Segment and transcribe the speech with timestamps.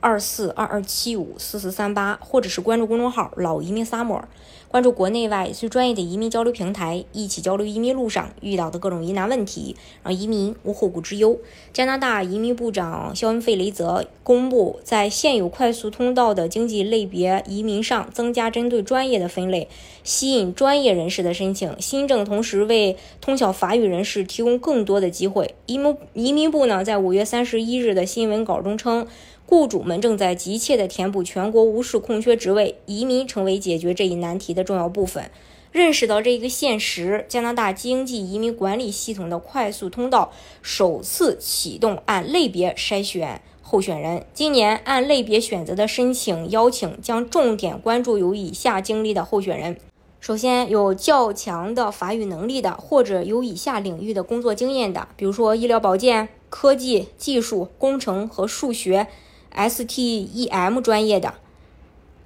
[0.00, 4.22] 二四二二七五四四三八，或者是关注公众号“老移民 Summer”，
[4.68, 9.74] 关注国内外最专业的移民交流平台，一起交流移民路上遇到的各种疑难问题，
[10.04, 11.38] 让移民无后顾之忧。
[11.72, 19.68] 加拿大移民部长肖恩·费雷泽公布，在现有快速通道的经济类别移民上增加针对专业的分类，
[20.04, 21.74] 吸引专业人士的申请。
[21.80, 25.56] 新政同时为通晓法语人士提供更多的机会。
[25.66, 29.06] 移民移民部呢，在五月三十一日的新闻稿中称。
[29.50, 35.30] 雇主们正在急切地填补全国无数空缺职位，移民成为解决这一难题的重要部分。
[35.72, 44.26] 认识到这一个现实，加拿大经济移民管理系统的快速通道首次启动按类别筛选候选人。
[44.34, 49.78] 今年按类别选择的申请邀请将重点关注有以下经历的候选人：
[50.20, 59.06] 首先，有较强的法语能力的，或者有以下领域的工作经验的，比如说医疗保健、科技、技术、工程和数学。
[59.54, 61.34] STEM 专业的，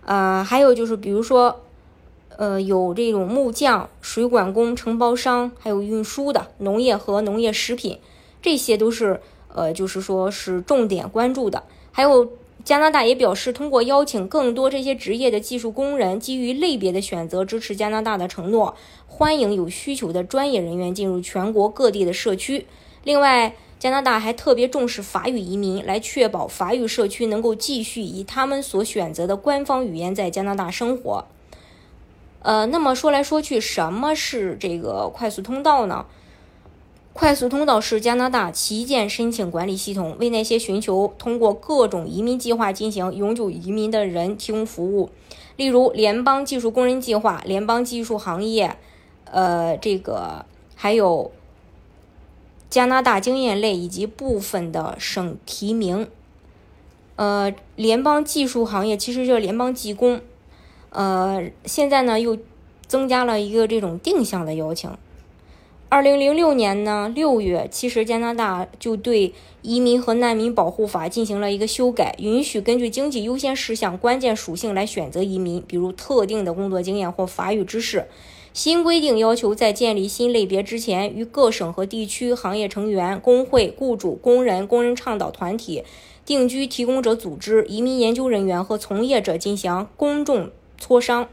[0.05, 1.61] 呃，还有就是，比如说，
[2.37, 7.99] 呃，有这种木匠、水管工、承包商，还有运输的农业和农业食品，
[8.41, 9.21] 这些都是
[9.55, 11.63] 呃，就是说是重点关注的。
[11.91, 12.33] 还有
[12.65, 18.75] 加拿大也表示，通过邀请更多这些职业的技术工人，基于类别的选择，支持加拿大的承诺，
[19.07, 22.67] 欢迎有需求的专业人员进入全国各地的社区。
[23.05, 31.25] 另外，加拿大还特别重视法语移民，来确保法语社区能够继续以他们所选择的官方语言在加拿大生活。
[32.43, 36.07] 呃，那么说来说去，什么是这个快速通道呢？
[37.13, 45.11] 快速通道是加拿大旗舰申请管理系统，为那些寻求通过各种移民计划进行永久移民的人提供服务，
[45.57, 48.77] 例如联邦技术工人计划、联邦技术行业，
[49.25, 50.47] 呃，这个
[50.77, 51.33] 还有。
[52.73, 56.09] 加拿大经验类以及部分的省提名，
[57.17, 60.23] 呃，联邦技术行业其实就是联邦技工，
[60.89, 62.39] 呃，现在呢又
[62.87, 64.91] 增加了一个这种定向的邀请。
[65.91, 78.07] 二零零六年呢六月，其实加拿大就对移民和难民保护法进行了一个修改，允许根据经济优先事项关键属性来选择移民，比如特定的工作经验或法语知识。
[78.53, 85.83] 新规定要求，在建立新类别之前，与各省和地区行业成员、工会、雇主、工人、工人倡导团体、
[86.27, 91.29] 定居提供者组织、移民研究人员和从业者进行公众磋商。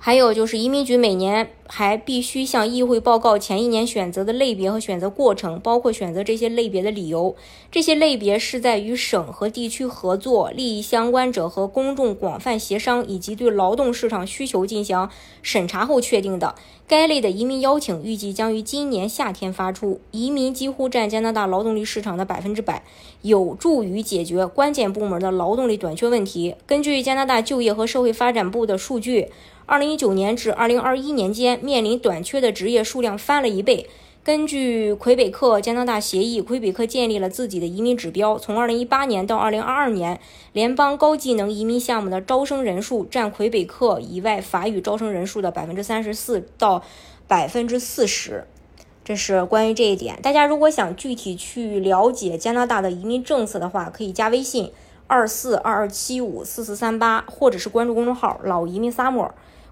[0.00, 7.34] 还有就是，移民局每年还必须向议会报告前一年选择的类别和选择过程，包括选择这些类别的理由。
[7.70, 15.08] 这些类别是在与省和地区合作、利益相关者和公众广泛协商，以及对劳动市场需求进行
[15.42, 16.54] 审查后确定的。
[16.86, 20.00] 该类的移民邀请预计将于今年夏天发出。
[20.12, 22.84] 移民几乎占加拿大劳动力市场的百分之百，
[23.22, 26.54] 有助于解决关键部门的劳动力短缺问题。
[26.66, 29.28] 根据加拿大就业和社会发展部的数据。
[29.68, 33.86] 二零一九年至二零二一年间，面临短缺的职业数量翻了一倍。
[34.24, 38.38] 根据魁北克加拿大协议，魁北克建立了自己的移民指标。
[38.38, 40.18] 从二零一八年到二零二二年，
[40.54, 46.82] 联邦高技能移民项目的招生人数占魁北克以外法语招生人数的百分之三十四到
[47.26, 48.46] 百分之四十。
[49.04, 50.18] 这是关于这一点。
[50.22, 54.72] 大家如果想具体去了解加拿大的移民政策的话，可以加微信
[55.06, 59.28] 二四二二七五四四三八，或者是关注公众号“老移民 summer”。